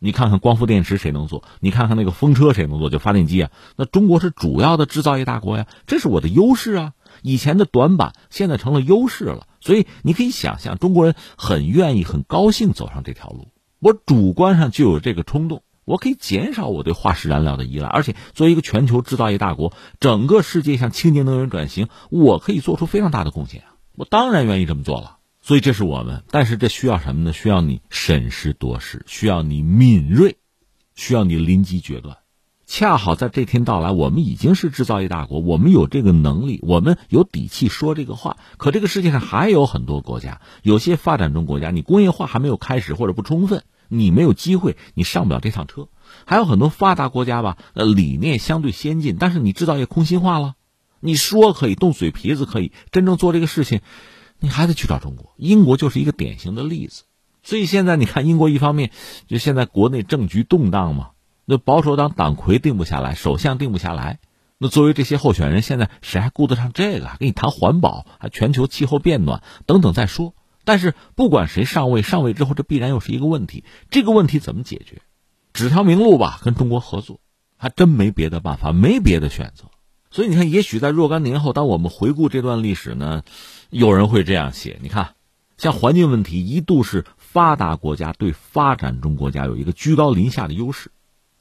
[0.00, 1.44] 你看看光伏电池谁能做？
[1.60, 2.90] 你看看那个风车谁能做？
[2.90, 6.92] 就发电机啊，那中国是主要的制造业大国呀，这是我的优势啊。
[7.24, 13.48] 以前的短板现在成了优势了，所以你可以想象，中国人很愿意、很高兴走上这条路。
[13.78, 23.76] 我主观上就有这个冲动，我可以减少我对化石燃料的依赖，而且作为一个全球制造业大国，整个世界向清洁能源转型，我可以做出非常大的贡献啊！
[23.96, 25.16] 我当然愿意这么做了。
[25.40, 27.32] 所以这是我们，但是这需要什么呢？
[27.32, 30.36] 需要你审时度势，需要你敏锐，
[30.94, 32.18] 需要你临机决断。
[32.76, 38.36] 恰好在这天到来，我们已经是制造业大国，我们有这个能力，我们有底气说这个话。
[38.56, 45.86] 可这个世界上还有很多国家，有些发展中国家，你工业化还没有开始或者不充分，你没有机会，你上不了这趟车。
[46.24, 50.56] 还有很多发达国家吧，呃，理念相对先进，但是你制造业空心化了，
[50.98, 53.82] 你说可以动嘴皮子可以，真正做这个事情。
[54.40, 57.04] 你还得去找中国，英国就是一个典型的例子。
[57.44, 58.90] 所以现在你看，英国一方面
[59.28, 61.10] 就现在国内政局动荡嘛，
[61.44, 64.18] 那保守党党魁定不下来，首相定不下来。
[64.58, 67.10] 那作为这些候选人，现在谁还顾得上这个？
[67.18, 70.34] 跟你谈环保，还全球气候变暖等等再说。
[70.64, 73.64] 但是不管谁上位，上位之后这必然又是一个问题。
[73.90, 75.02] 这个问题怎么解决？
[75.52, 77.20] 指条明路吧，跟中国合作，
[77.56, 79.64] 还真没别的办法，没别的选择。
[80.10, 83.22] 所以你看，也许在若干年后，当我们回顾这段历史呢？
[83.70, 85.14] 有人会这样写，你看，
[85.58, 90.92] 像环境问题一度是发达国家对发展中国家有一个居高临下的优势，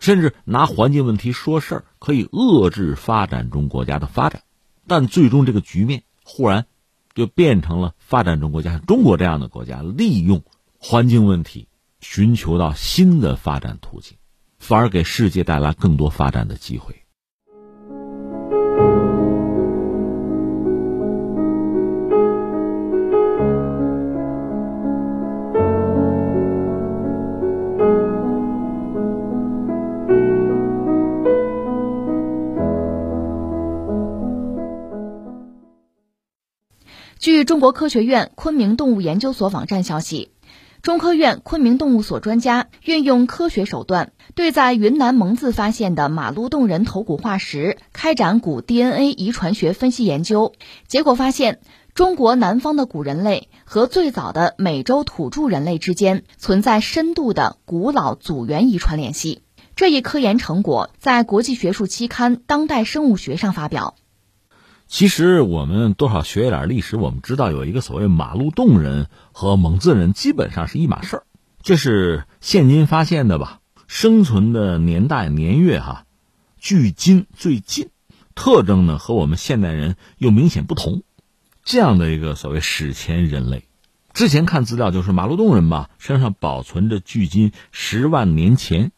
[0.04, 4.44] 甚至拿环境问题说事儿可以遏制发展中国家的发展，
[4.86, 6.66] 但最终这个局面忽然
[7.14, 10.44] 就变成了发展中国家像中国这样的国家利用
[10.78, 11.70] 环境问题
[12.02, 14.18] 寻求到新的发展途径，
[14.60, 17.03] 反而给世界带来更多发展的机会。
[37.24, 40.32] 据中国科学院昆明动物研究所网站消息，
[40.82, 50.52] 中科院昆明动物所专家运用科学手段，对在云南蒙自发现的马鹿洞人头骨化石开展骨 DNA 遗传学分析研究。
[50.90, 51.62] 结果发现，
[51.94, 59.44] 中国南方的古人类和最早的美洲土著人类之间存在深度的古老祖源遗传联系。
[59.78, 63.96] 这一科研成果在国际学术期刊《当代生物学》上发表。
[64.88, 71.24] 其实我们多少学一点历史，我们知道有一个所谓马路洞人和蒙自人基本上是一码事儿，
[71.64, 73.60] 这是现今发现的吧？
[73.88, 76.06] 生存的年代年月哈，
[76.58, 77.90] 距今最近，
[78.36, 81.02] 特征呢和我们现代人又明显不同，
[81.64, 83.66] 这样的一个所谓史前人类，
[84.14, 88.92] 之前看资料就是马路洞人吧，身上保存着距今十万年前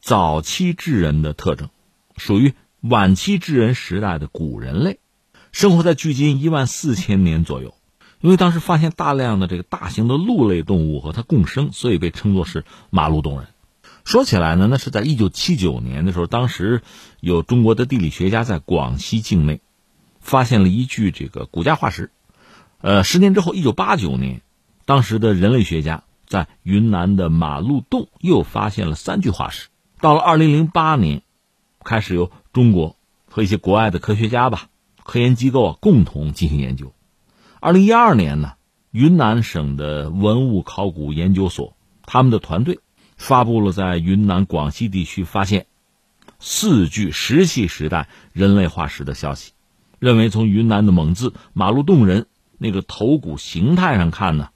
[0.00, 1.68] 早期智人的特征，
[2.16, 5.00] 属于晚期智人时代的古人类。
[5.54, 7.76] 生活在距今一万四千年左右，
[8.20, 13.46] 因为当时发现大量的这个大型的鹿类动物和它共生，所以被称作是马路洞人。
[14.04, 16.82] 说起来呢，那是在一九七九年的时候，当时
[17.20, 19.60] 有中国的地理学家在广西境内
[20.18, 22.10] 发现了一具这个骨架化石。
[22.80, 24.42] 呃，十年之后，一九八九年，
[24.86, 29.68] 当时的人类学家在云南的马路洞又发现了三具化石。
[30.00, 31.22] 到了二零零八年，
[31.84, 32.96] 开始由中国
[33.30, 34.66] 和一些国外的科学家吧。
[35.04, 36.92] 科研机构啊，共同进行研究。
[37.60, 38.54] 二零一二年呢，
[38.90, 42.80] 云南省的文物考古研究所他们的团队
[43.16, 45.66] 发布了在云南广西地区发现
[46.40, 49.52] 四具石器时代人类化石的消息，
[49.98, 52.26] 认为从云南的蒙自马路洞人
[52.58, 54.48] 那个头骨形态上看呢，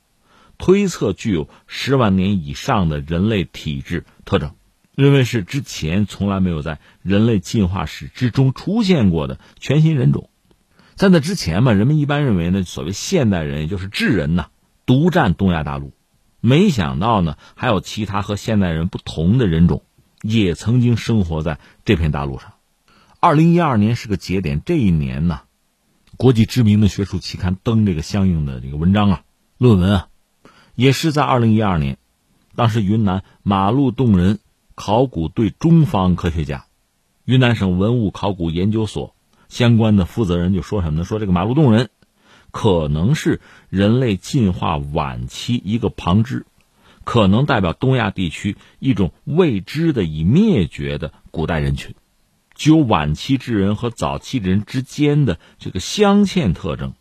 [0.58, 4.52] 推测具有十万年以上的人类体质特征。
[4.94, 10.27] 认为是之前从来没有在人类进化史之中出现过的全新人种。
[10.98, 14.48] 在那之前嘛，人们一般认为呢，所谓现代人也就是智人呐，
[14.84, 15.92] 独占东亚大陆。
[16.40, 19.84] 没想到呢，还有其他和现代人不同的人种，
[20.22, 22.54] 也曾经生活在这片大陆上。
[23.20, 25.42] 二零一二年是个节点，这一年呢，
[26.16, 29.22] 国际知名的学术期刊登这个相应的这个文章啊、
[29.56, 30.08] 论文啊，
[30.74, 31.96] 也是在二零一二年，
[32.56, 34.40] 当时云南马路洞人
[34.74, 36.66] 考古队中方科学家，
[37.24, 39.14] 云南省文物考古研究所
[39.48, 41.04] 相关的负责人就说什么呢？
[41.04, 41.90] 说这个马路洞人
[42.50, 46.46] 可能是人类进化晚期一个旁支。
[47.04, 51.94] 可能代表东亚地区一种未知的已灭绝的古代人群，
[52.54, 56.92] 具有晚期智人和早期人之间的这个镶嵌特征。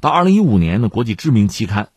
[0.00, 1.88] 到二零一五年的国际知名期刊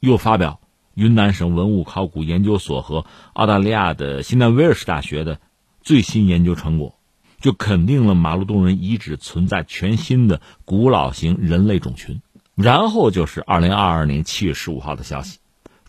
[0.00, 0.60] 又发表
[0.94, 5.40] 云南省文物考古研究所和澳大利亚的新南威尔士大学的
[5.82, 6.98] 最新研究成果，
[7.44, 12.22] 就肯定了马路洞人遗址存在全新的古老型人类种群。
[12.54, 15.40] 然后就是二零二二年七月十五号的消息。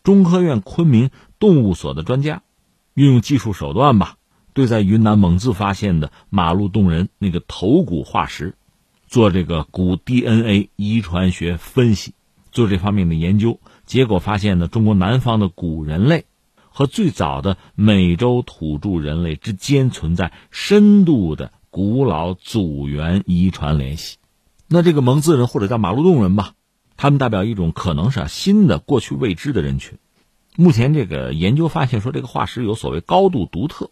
[0.03, 2.43] 中科院昆明动物所的专家，
[2.93, 4.18] 运用技术手段吧，
[4.51, 8.56] 对在云南蒙自发现的马路洞人那个头骨化石，
[9.08, 12.16] 做这个骨 DNA 遗传学分析，
[12.51, 13.62] 做这方面的研究。
[13.86, 16.26] 结果发现呢，中国南方的古人类
[16.76, 24.17] 和最早的美洲土著人类之间存在深度的古老祖源遗传联系。
[24.67, 26.51] 那这个蒙自人或者叫马路洞人吧。
[26.97, 29.97] 他们代表一种可能是新的、过去未知的人群。
[30.57, 33.89] 目前这个研究发现说，这个化石有所谓高度独特，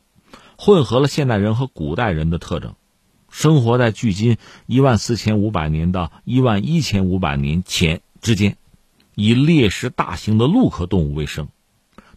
[0.57, 2.75] 混合了现代人和古代人的特征，
[3.29, 8.57] 生活在距今一万四千五百年到一万一千五百年前之间，
[9.15, 11.47] 以猎食大型的陆科动物为生。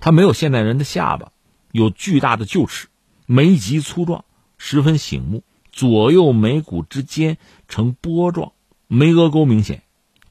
[0.00, 1.32] 它没有现代人的下巴，
[1.72, 2.88] 有巨大的臼齿，
[3.26, 4.24] 眉脊粗壮，
[4.58, 5.42] 十分醒目，
[5.72, 7.38] 左右眉骨之间
[7.68, 8.52] 呈波状，
[8.88, 9.82] 眉额沟明显。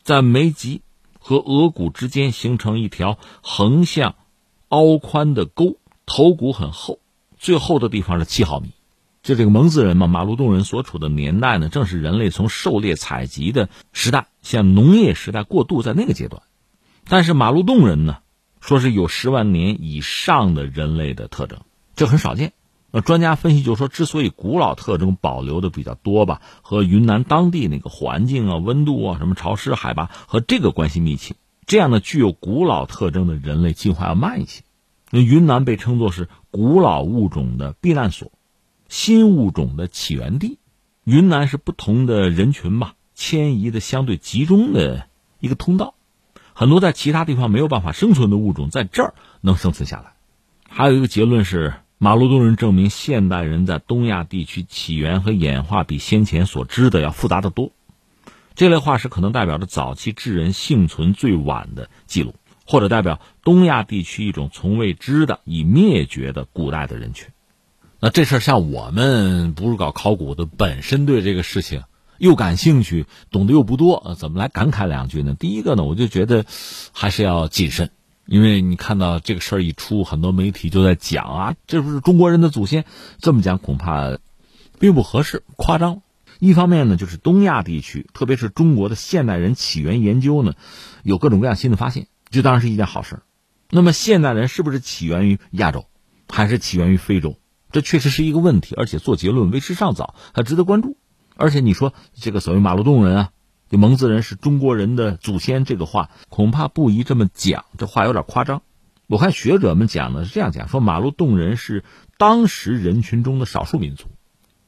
[0.03, 0.81] 在眉脊
[1.19, 4.15] 和额骨之间形成一条横向
[4.69, 6.99] 凹宽的沟，头骨很厚，
[7.37, 8.69] 最厚的地方是七毫米。
[9.23, 16.43] 就这个蒙自人嘛，马路洞人所处的年代呢，正是人类从狩猎采集的时代向农业时代过渡在那个阶段。
[17.07, 18.19] 但是马路洞人呢，
[18.65, 21.59] 说是有十万年以上的人类的特征，
[21.95, 22.51] 这很少见。
[22.89, 31.35] 那专家分析就说，之所以古老特征保留的比较多吧，和云南当地那个环境啊、温度啊、什么潮湿、海拔和这个关系密切。
[31.67, 34.63] 这样的具有古老特征的人类进化要慢一些。
[35.11, 38.31] 那云南被称作是古老物种的避难所，
[38.89, 40.57] 新物种的起源地。
[41.03, 45.07] 云南是不同的人群吧迁移的相对集中的
[45.39, 45.94] 一个通道，
[46.55, 50.13] 很多在其他地方没有办法生存的物种在这儿能生存下来。
[50.67, 51.75] 还有一个结论是。
[51.97, 57.71] 马路洞人证明，现代人在东亚地区起源和演化比先前所知的要复杂的多。
[58.53, 62.35] 这类化石可能代表着早期智人幸存最晚的记录，
[62.67, 67.29] 或者代表东亚地区一种从未知的已灭绝的古代的人群。
[68.01, 71.83] 那这事像我们不是搞考古的，本身对这个事情
[72.17, 75.35] 又感兴趣，懂得又不多，怎么来感慨两句呢？
[75.37, 76.45] 第一个呢，我就觉得
[76.91, 77.91] 还是要谨慎。
[78.25, 82.85] 因为你看到这个事儿一出，很多媒体就在讲啊，这不是中国人的祖先，
[83.19, 84.17] 这么讲恐怕
[84.79, 86.01] 并不合适，夸张。
[86.39, 90.53] 一方面呢，就是东亚地区，特别是中国的现代人起源研究呢，
[91.03, 93.21] 有各种各样新的发现，这当然是一件好事。
[93.69, 95.85] 那么现代人是不是起源于亚洲，
[96.27, 97.37] 还是起源于非洲？
[97.71, 100.97] 这确实是一个问题，而且做结论为时尚早，还值得关注。
[101.35, 103.29] 而且你说这个所谓马路洞人啊。
[103.67, 108.61] 就蒙自人是中国人的祖先，这个话恐怕不宜这么讲，这话有点夸张。
[109.07, 111.83] 我看学者们讲的是这样讲：说马路洞人是
[112.19, 114.05] 当时人群中的少数民族，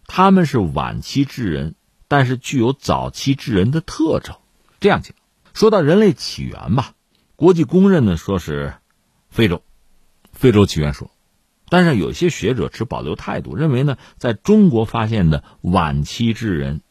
[0.08, 1.76] 他们是晚期智人，
[2.08, 4.36] 但是具有早期智人的特征。
[4.80, 5.16] 这样讲，
[5.54, 6.94] 说到人类起源吧，
[7.36, 8.74] 国际公认的说是
[9.30, 9.62] 非洲，
[10.32, 11.12] 非洲起源说，
[11.70, 16.82] 但是有些学者持保留态度，认为呢，在中国发现的晚期智人，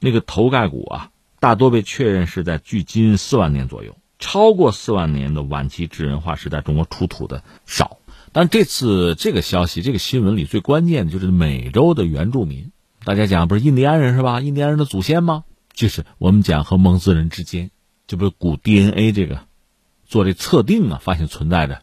[0.00, 1.10] 那个头盖骨啊。
[1.40, 7.98] 大多被确认是在距今四万年左右，超过四万年的晚期智人化石在中国出土的少。
[8.32, 12.72] 但这次这个消息，这个新闻里最关键的就是美洲的原住民。
[13.04, 14.40] 大家讲不是印第安人是吧？
[14.40, 15.44] 印第安人的祖先吗？
[15.72, 17.70] 就是我们讲和蒙自人之间，
[18.08, 19.42] 这不是古 DNA 这个
[20.06, 21.82] 做这测定啊，发现存在着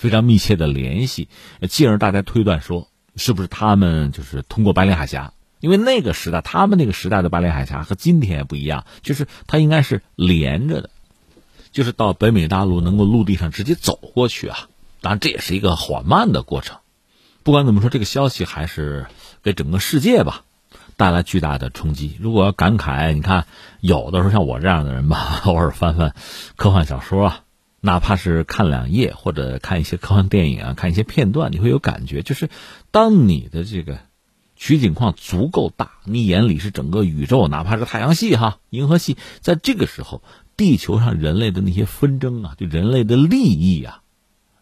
[0.00, 1.28] 非常密切的联系，
[1.68, 5.34] 进而大家推断说，是不是他们就是通过白令海峡？
[5.60, 10.88] 因为那个时代，他们那个时代的白令海峡和今天也不一样，就是它应该是连着的，
[11.70, 14.68] 就是到北美大陆能够陆地上直接走过去啊。
[15.02, 16.78] 当然，这也是一个缓慢的过程。
[17.42, 19.06] 不管怎么说，这个消息还是
[19.42, 20.44] 给整个世界吧
[20.96, 22.16] 带来巨大的冲击。
[22.18, 23.46] 如果要感慨，你看，
[23.80, 26.14] 有的时候像我这样的人吧， 偶尔翻翻
[26.56, 27.40] 科幻小说啊，
[27.80, 32.48] 哪怕是看两页或者看一些科幻电影啊，看一些片段，你会有感觉，就是
[32.90, 33.98] 当你的这个。
[34.62, 40.22] 取景框足够大，你眼里是整个宇宙，哪怕是太阳系哈、银河系，在这个时候，
[40.54, 44.02] 地球上人类的那些纷争啊，就人类的利益啊，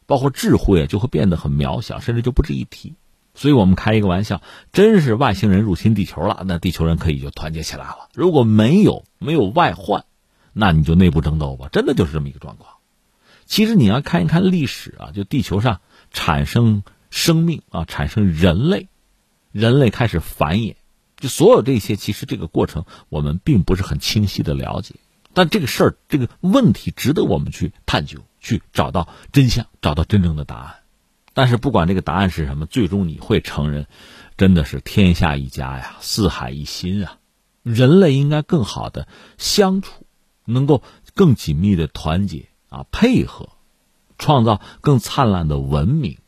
[0.07, 2.95] 包括智慧啊，就会变得很渺小，甚至就不值一提。
[3.35, 4.41] 所以我们开一个玩笑，
[4.73, 8.09] 真是外星人入侵地球了，那地球人可以就团结起来了。
[8.15, 10.05] 如果没有没有外患，
[10.53, 12.78] 那你就内部争斗吧，真的就是这么一个状况。
[13.49, 15.81] 其实你要看一看历史啊，就地球上
[16.13, 18.89] 产生生命啊，产生人类，
[19.53, 20.77] 人类开始繁衍，
[21.17, 24.97] 就所有这些，其实这个过程我们并不是很清晰的了解。
[25.33, 30.75] 但这个事儿，这个问题值得我们去探究，去找到真相，找到真正的答案。
[31.33, 33.87] 但是不管这个答案是什么，最终你会承认，
[34.37, 37.19] 真的是天下一家呀，四海一心啊！
[37.63, 40.07] 人类应该更好的相处，
[40.45, 40.83] 能够
[41.15, 43.49] 更紧密的团结啊，配合，
[44.19, 46.19] 创造更灿烂的文明，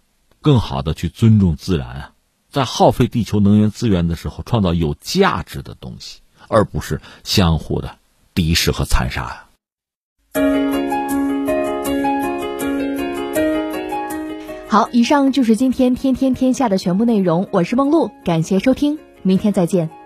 [0.41, 2.12] 更好的去尊重自然啊，
[2.49, 7.97] 在耗费地球能源资源的时候，创造有价值的东西，而不是相互的
[8.34, 9.47] 敌视和残杀呀。
[14.68, 17.49] 好，以上就是今天天天天下的全部内容。
[17.51, 20.00] 我是梦露，感谢收听，明天再见。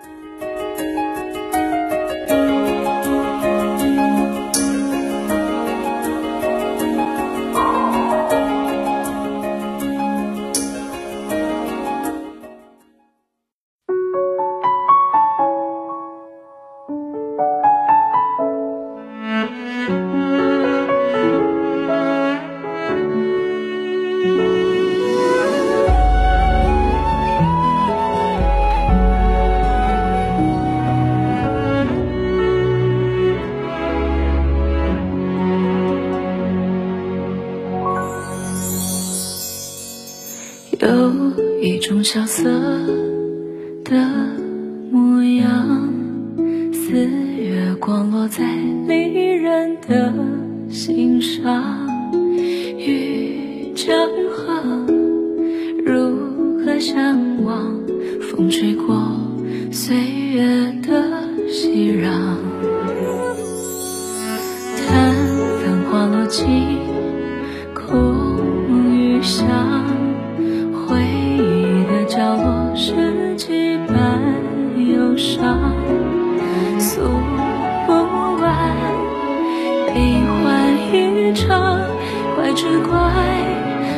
[82.55, 82.95] 只怪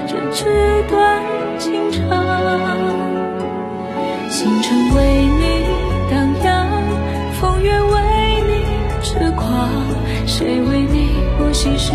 [0.06, 1.22] 这纸短
[1.58, 2.00] 情长。
[4.30, 4.98] 星辰为
[5.38, 5.66] 你
[6.10, 6.66] 荡漾，
[7.38, 7.92] 风月为
[8.48, 8.50] 你
[9.02, 9.68] 痴狂，
[10.26, 11.92] 谁为你不惜时